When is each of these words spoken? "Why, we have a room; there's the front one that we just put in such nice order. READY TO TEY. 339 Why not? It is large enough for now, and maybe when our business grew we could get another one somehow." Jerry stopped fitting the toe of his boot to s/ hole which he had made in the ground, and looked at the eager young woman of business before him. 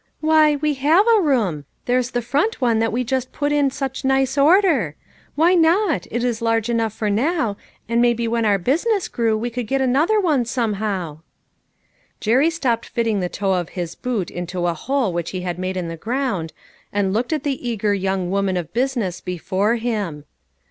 "Why, 0.19 0.55
we 0.55 0.73
have 0.81 1.05
a 1.15 1.21
room; 1.21 1.65
there's 1.85 2.09
the 2.09 2.23
front 2.23 2.59
one 2.59 2.79
that 2.79 2.91
we 2.91 3.03
just 3.03 3.31
put 3.31 3.51
in 3.51 3.69
such 3.69 4.03
nice 4.03 4.35
order. 4.35 4.95
READY 4.95 4.95
TO 4.95 4.97
TEY. 4.97 5.55
339 5.59 5.61
Why 5.61 5.69
not? 5.93 6.07
It 6.09 6.23
is 6.23 6.41
large 6.41 6.69
enough 6.71 6.93
for 6.93 7.11
now, 7.11 7.55
and 7.87 8.01
maybe 8.01 8.27
when 8.27 8.43
our 8.43 8.57
business 8.57 9.07
grew 9.07 9.37
we 9.37 9.51
could 9.51 9.67
get 9.67 9.79
another 9.79 10.19
one 10.19 10.43
somehow." 10.45 11.19
Jerry 12.19 12.49
stopped 12.49 12.87
fitting 12.87 13.19
the 13.19 13.29
toe 13.29 13.53
of 13.53 13.69
his 13.69 13.93
boot 13.93 14.29
to 14.29 14.67
s/ 14.67 14.79
hole 14.79 15.13
which 15.13 15.29
he 15.29 15.41
had 15.41 15.59
made 15.59 15.77
in 15.77 15.87
the 15.87 15.97
ground, 15.97 16.51
and 16.91 17.13
looked 17.13 17.31
at 17.31 17.43
the 17.43 17.69
eager 17.69 17.93
young 17.93 18.31
woman 18.31 18.57
of 18.57 18.73
business 18.73 19.21
before 19.21 19.75
him. 19.75 20.25